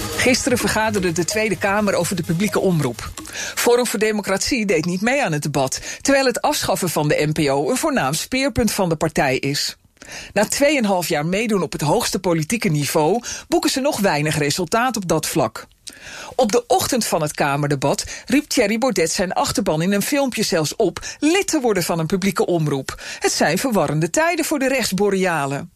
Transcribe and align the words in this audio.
Gisteren 0.00 0.58
vergaderde 0.58 1.12
de 1.12 1.24
Tweede 1.24 1.58
Kamer 1.58 1.94
over 1.94 2.16
de 2.16 2.22
publieke 2.22 2.60
omroep. 2.60 3.10
Forum 3.54 3.86
voor 3.86 3.98
Democratie 3.98 4.66
deed 4.66 4.84
niet 4.84 5.00
mee 5.00 5.24
aan 5.24 5.32
het 5.32 5.42
debat, 5.42 5.80
terwijl 6.00 6.26
het 6.26 6.40
afschaffen 6.40 6.88
van 6.88 7.08
de 7.08 7.30
NPO 7.32 7.70
een 7.70 7.76
voornaam 7.76 8.12
speerpunt 8.12 8.72
van 8.72 8.88
de 8.88 8.96
partij 8.96 9.36
is. 9.38 9.76
Na 10.32 10.46
2,5 11.02 11.08
jaar 11.08 11.26
meedoen 11.26 11.62
op 11.62 11.72
het 11.72 11.80
hoogste 11.80 12.20
politieke 12.20 12.68
niveau 12.68 13.22
boeken 13.48 13.70
ze 13.70 13.80
nog 13.80 14.00
weinig 14.00 14.38
resultaat 14.38 14.96
op 14.96 15.08
dat 15.08 15.26
vlak. 15.26 15.66
Op 16.34 16.52
de 16.52 16.66
ochtend 16.66 17.04
van 17.04 17.22
het 17.22 17.32
Kamerdebat 17.32 18.04
riep 18.26 18.48
Thierry 18.48 18.78
Baudet 18.78 19.10
zijn 19.10 19.32
achterban 19.32 19.82
in 19.82 19.92
een 19.92 20.02
filmpje 20.02 20.42
zelfs 20.42 20.76
op 20.76 20.98
lid 21.18 21.46
te 21.46 21.60
worden 21.60 21.82
van 21.82 21.98
een 21.98 22.06
publieke 22.06 22.46
omroep. 22.46 23.02
Het 23.18 23.32
zijn 23.32 23.58
verwarrende 23.58 24.10
tijden 24.10 24.44
voor 24.44 24.58
de 24.58 24.68
rechtsborealen. 24.68 25.73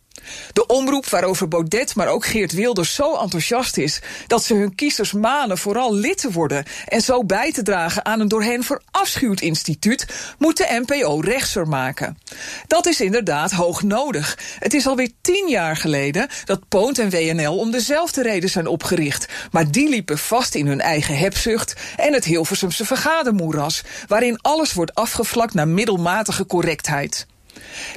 De 0.53 0.67
omroep 0.67 1.07
waarover 1.09 1.49
Baudet, 1.49 1.95
maar 1.95 2.09
ook 2.09 2.27
Geert 2.27 2.53
Wilders 2.53 2.95
zo 2.95 3.17
enthousiast 3.17 3.77
is 3.77 4.01
dat 4.27 4.45
ze 4.45 4.55
hun 4.55 4.75
kiezers 4.75 5.13
manen 5.13 5.59
vooral 5.59 5.95
lid 5.95 6.19
te 6.19 6.31
worden 6.31 6.65
en 6.87 7.01
zo 7.01 7.25
bij 7.25 7.53
te 7.53 7.63
dragen 7.63 8.05
aan 8.05 8.21
een 8.21 8.29
door 8.29 8.43
hen 8.43 8.63
verafschuwd 8.65 9.41
instituut, 9.41 10.07
moet 10.39 10.57
de 10.57 10.83
NPO 10.87 11.21
rechtser 11.21 11.69
maken. 11.69 12.19
Dat 12.67 12.87
is 12.87 13.01
inderdaad 13.01 13.53
hoog 13.53 13.83
nodig. 13.83 14.39
Het 14.59 14.75
is 14.75 14.87
alweer 14.87 15.11
tien 15.21 15.49
jaar 15.49 15.77
geleden 15.77 16.29
dat 16.45 16.69
Poont 16.69 16.99
en 16.99 17.11
WNL 17.11 17.59
om 17.59 17.71
dezelfde 17.71 18.23
reden 18.23 18.51
zijn 18.51 18.67
opgericht, 18.67 19.27
maar 19.51 19.71
die 19.71 19.89
liepen 19.89 20.19
vast 20.19 20.55
in 20.55 20.67
hun 20.67 20.81
eigen 20.81 21.19
hebzucht 21.19 21.75
en 21.97 22.13
het 22.13 22.25
Hilversumse 22.25 22.85
vergadermoeras, 22.85 23.83
waarin 24.07 24.41
alles 24.41 24.73
wordt 24.73 24.95
afgevlakt 24.95 25.55
naar 25.55 25.69
middelmatige 25.69 26.47
correctheid. 26.47 27.27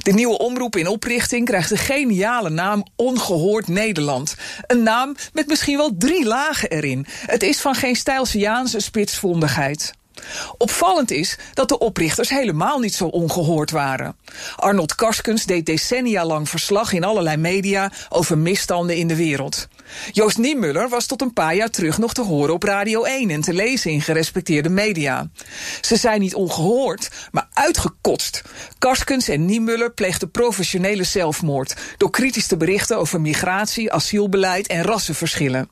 De 0.02 0.12
nieuwe 0.12 0.38
omroep 0.38 0.76
in 0.76 0.86
oprichting 0.86 1.46
krijgt 1.46 1.68
de 1.68 1.76
geniale 1.76 2.50
naam 2.50 2.86
Ongehoord 2.96 3.68
Nederland. 3.68 4.34
Een 4.66 4.82
naam 4.82 5.16
met 5.32 5.46
misschien 5.46 5.76
wel 5.76 5.90
drie 5.98 6.24
lagen 6.24 6.70
erin. 6.70 7.06
Het 7.26 7.42
is 7.42 7.60
van 7.60 7.74
geen 7.74 7.96
Stijlsiaanse 7.96 8.80
spitsvondigheid. 8.80 9.92
Opvallend 10.58 11.10
is 11.10 11.38
dat 11.54 11.68
de 11.68 11.78
oprichters 11.78 12.28
helemaal 12.28 12.78
niet 12.78 12.94
zo 12.94 13.06
ongehoord 13.06 13.70
waren. 13.70 14.16
Arnold 14.56 14.94
Karskens 14.94 15.46
deed 15.46 15.66
decennia 15.66 16.24
lang 16.24 16.48
verslag 16.48 16.92
in 16.92 17.04
allerlei 17.04 17.36
media 17.36 17.92
over 18.08 18.38
misstanden 18.38 18.96
in 18.96 19.08
de 19.08 19.16
wereld. 19.16 19.68
Joost 20.12 20.38
Niemuller 20.38 20.88
was 20.88 21.06
tot 21.06 21.20
een 21.20 21.32
paar 21.32 21.54
jaar 21.54 21.70
terug 21.70 21.98
nog 21.98 22.14
te 22.14 22.22
horen 22.22 22.54
op 22.54 22.62
Radio 22.62 23.02
1 23.02 23.30
en 23.30 23.40
te 23.40 23.52
lezen 23.52 23.90
in 23.90 24.00
gerespecteerde 24.00 24.68
media. 24.68 25.30
Ze 25.80 25.96
zijn 25.96 26.20
niet 26.20 26.34
ongehoord, 26.34 27.08
maar 27.30 27.48
uitgekotst. 27.52 28.42
Karskens 28.78 29.28
en 29.28 29.44
Niemuller 29.44 29.92
pleegden 29.92 30.30
professionele 30.30 31.04
zelfmoord 31.04 31.76
door 31.96 32.10
kritisch 32.10 32.46
te 32.46 32.56
berichten 32.56 32.98
over 32.98 33.20
migratie, 33.20 33.92
asielbeleid 33.92 34.66
en 34.66 34.82
rassenverschillen. 34.82 35.68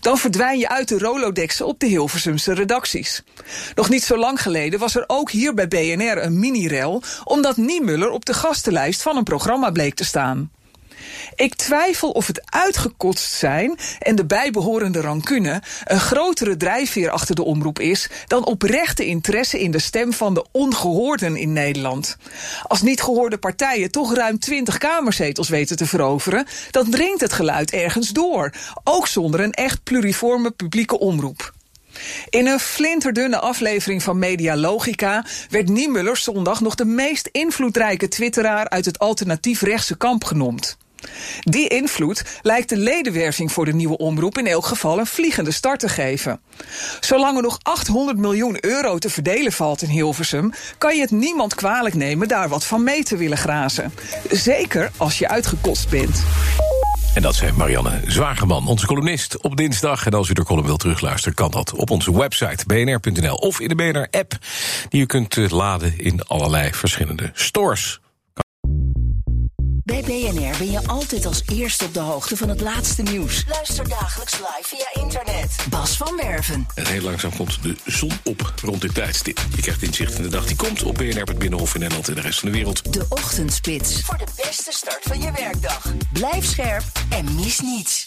Dan 0.00 0.18
verdwijn 0.18 0.58
je 0.58 0.68
uit 0.68 0.88
de 0.88 0.98
rolodexen 0.98 1.66
op 1.66 1.80
de 1.80 1.86
Hilversumse 1.86 2.54
redacties. 2.54 3.22
Nog 3.74 3.88
niet 3.88 4.04
zo 4.04 4.16
lang 4.16 4.42
geleden 4.42 4.78
was 4.78 4.94
er 4.94 5.04
ook 5.06 5.30
hier 5.30 5.54
bij 5.54 5.68
BNR 5.68 6.22
een 6.22 6.38
mini-rel, 6.38 7.02
omdat 7.24 7.56
Niemuller 7.56 7.95
op 8.04 8.24
de 8.24 8.34
gastenlijst 8.34 9.02
van 9.02 9.16
een 9.16 9.24
programma 9.24 9.70
bleek 9.70 9.94
te 9.94 10.04
staan. 10.04 10.50
Ik 11.34 11.54
twijfel 11.54 12.10
of 12.10 12.26
het 12.26 12.50
uitgekotst 12.50 13.32
zijn 13.32 13.78
en 13.98 14.16
de 14.16 14.26
bijbehorende 14.26 15.00
rancune 15.00 15.62
een 15.84 16.00
grotere 16.00 16.56
drijfveer 16.56 17.10
achter 17.10 17.34
de 17.34 17.44
omroep 17.44 17.78
is 17.78 18.08
dan 18.26 18.44
oprechte 18.44 19.06
interesse 19.06 19.60
in 19.60 19.70
de 19.70 19.78
stem 19.78 20.12
van 20.12 20.34
de 20.34 20.44
ongehoorden 20.52 21.36
in 21.36 21.52
Nederland. 21.52 22.16
Als 22.62 22.82
niet 22.82 23.02
gehoorde 23.02 23.38
partijen 23.38 23.90
toch 23.90 24.14
ruim 24.14 24.38
20 24.38 24.78
kamerzetels 24.78 25.48
weten 25.48 25.76
te 25.76 25.86
veroveren, 25.86 26.46
dan 26.70 26.90
dringt 26.90 27.20
het 27.20 27.32
geluid 27.32 27.70
ergens 27.70 28.10
door, 28.10 28.52
ook 28.84 29.06
zonder 29.06 29.40
een 29.40 29.52
echt 29.52 29.82
pluriforme 29.82 30.50
publieke 30.50 30.98
omroep. 30.98 31.54
In 32.28 32.46
een 32.46 32.58
flinterdunne 32.58 33.38
aflevering 33.38 34.02
van 34.02 34.18
Media 34.18 34.56
Logica 34.56 35.24
werd 35.50 35.68
Niemuller 35.68 36.16
zondag 36.16 36.60
nog 36.60 36.74
de 36.74 36.84
meest 36.84 37.28
invloedrijke 37.32 38.08
twitteraar 38.08 38.68
uit 38.68 38.84
het 38.84 38.98
alternatief 38.98 39.62
rechtse 39.62 39.96
kamp 39.96 40.24
genoemd. 40.24 40.76
Die 41.40 41.68
invloed 41.68 42.24
lijkt 42.42 42.68
de 42.68 42.76
ledenwerving 42.76 43.52
voor 43.52 43.64
de 43.64 43.74
nieuwe 43.74 43.96
omroep 43.96 44.38
in 44.38 44.46
elk 44.46 44.66
geval 44.66 44.98
een 44.98 45.06
vliegende 45.06 45.50
start 45.50 45.80
te 45.80 45.88
geven. 45.88 46.40
Zolang 47.00 47.36
er 47.36 47.42
nog 47.42 47.58
800 47.62 48.18
miljoen 48.18 48.56
euro 48.60 48.98
te 48.98 49.10
verdelen 49.10 49.52
valt 49.52 49.82
in 49.82 49.88
Hilversum, 49.88 50.52
kan 50.78 50.94
je 50.94 51.00
het 51.00 51.10
niemand 51.10 51.54
kwalijk 51.54 51.94
nemen 51.94 52.28
daar 52.28 52.48
wat 52.48 52.64
van 52.64 52.84
mee 52.84 53.04
te 53.04 53.16
willen 53.16 53.38
grazen. 53.38 53.92
Zeker 54.30 54.90
als 54.96 55.18
je 55.18 55.28
uitgekost 55.28 55.88
bent. 55.88 56.24
En 57.16 57.22
dat 57.22 57.34
zijn 57.34 57.54
Marianne 57.54 58.00
Zwageman, 58.06 58.66
onze 58.66 58.86
columnist 58.86 59.40
op 59.40 59.56
dinsdag. 59.56 60.06
En 60.06 60.12
als 60.12 60.28
u 60.28 60.32
de 60.32 60.44
column 60.44 60.66
wilt 60.66 60.80
terugluisteren, 60.80 61.34
kan 61.34 61.50
dat 61.50 61.74
op 61.74 61.90
onze 61.90 62.18
website 62.18 62.64
bnr.nl 62.66 63.34
of 63.34 63.60
in 63.60 63.68
de 63.68 63.74
BNR-app, 63.74 64.32
die 64.88 65.02
u 65.02 65.06
kunt 65.06 65.36
eh, 65.36 65.48
laden 65.48 65.98
in 65.98 66.22
allerlei 66.22 66.72
verschillende 66.72 67.30
stores. 67.34 68.00
Bij 69.86 70.02
BNR 70.02 70.58
ben 70.58 70.70
je 70.70 70.80
altijd 70.86 71.26
als 71.26 71.42
eerste 71.52 71.84
op 71.84 71.94
de 71.94 72.00
hoogte 72.00 72.36
van 72.36 72.48
het 72.48 72.60
laatste 72.60 73.02
nieuws. 73.02 73.44
Luister 73.48 73.88
dagelijks 73.88 74.32
live 74.32 74.62
via 74.62 75.02
internet. 75.02 75.56
Bas 75.70 75.96
van 75.96 76.16
Werven. 76.16 76.66
En 76.74 76.86
heel 76.86 77.02
langzaam 77.02 77.36
komt 77.36 77.62
de 77.62 77.76
zon 77.84 78.12
op 78.24 78.54
rond 78.62 78.80
dit 78.80 78.94
tijdstip. 78.94 79.40
Je 79.54 79.62
krijgt 79.62 79.82
inzicht 79.82 80.16
in 80.16 80.22
de 80.22 80.28
dag 80.28 80.46
die 80.46 80.56
komt 80.56 80.82
op 80.82 80.94
BNR, 80.94 81.22
het 81.22 81.38
Binnenhof 81.38 81.74
in 81.74 81.80
Nederland 81.80 82.08
en 82.08 82.14
de 82.14 82.20
rest 82.20 82.38
van 82.38 82.48
de 82.48 82.54
wereld. 82.54 82.92
De 82.92 83.06
Ochtendspits. 83.08 84.00
Voor 84.00 84.18
de 84.18 84.26
beste 84.56 84.72
start 84.72 85.02
van 85.02 85.20
je 85.20 85.30
werkdag. 85.32 85.92
Blijf 86.12 86.44
scherp 86.44 86.84
en 87.10 87.34
mis 87.34 87.60
niets. 87.60 88.05